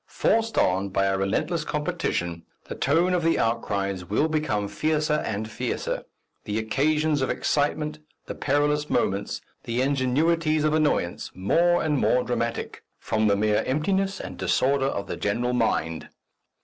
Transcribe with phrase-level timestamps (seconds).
[0.07, 5.47] Forced on by a relentless competition, the tone of the outcries will become fiercer and
[5.47, 6.05] fiercer;
[6.45, 12.81] the occasions of excitement, the perilous moments, the ingenuities of annoyance, more and more dramatic,
[12.97, 16.09] from the mere emptiness and disorder of the general mind!